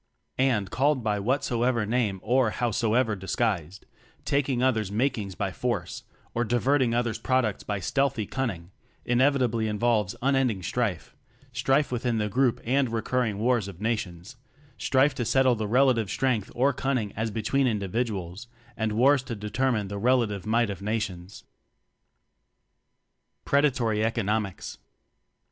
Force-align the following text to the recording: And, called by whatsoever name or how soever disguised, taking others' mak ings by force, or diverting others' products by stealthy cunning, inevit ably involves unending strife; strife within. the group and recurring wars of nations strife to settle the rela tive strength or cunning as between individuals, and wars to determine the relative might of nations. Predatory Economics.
And, 0.39 0.71
called 0.71 1.03
by 1.03 1.19
whatsoever 1.19 1.85
name 1.85 2.19
or 2.23 2.49
how 2.49 2.71
soever 2.71 3.15
disguised, 3.15 3.85
taking 4.25 4.63
others' 4.63 4.91
mak 4.91 5.15
ings 5.19 5.35
by 5.35 5.51
force, 5.51 6.01
or 6.33 6.43
diverting 6.43 6.95
others' 6.95 7.19
products 7.19 7.61
by 7.61 7.79
stealthy 7.79 8.25
cunning, 8.25 8.71
inevit 9.05 9.43
ably 9.43 9.67
involves 9.67 10.15
unending 10.19 10.63
strife; 10.63 11.15
strife 11.53 11.91
within. 11.91 12.17
the 12.17 12.29
group 12.29 12.59
and 12.65 12.89
recurring 12.91 13.37
wars 13.37 13.67
of 13.67 13.79
nations 13.79 14.37
strife 14.75 15.13
to 15.13 15.23
settle 15.23 15.53
the 15.53 15.67
rela 15.67 15.93
tive 15.93 16.09
strength 16.09 16.51
or 16.55 16.73
cunning 16.73 17.13
as 17.15 17.29
between 17.29 17.67
individuals, 17.67 18.47
and 18.75 18.93
wars 18.93 19.21
to 19.21 19.35
determine 19.35 19.87
the 19.87 19.99
relative 19.99 20.47
might 20.47 20.71
of 20.71 20.81
nations. 20.81 21.43
Predatory 23.45 24.03
Economics. 24.03 24.79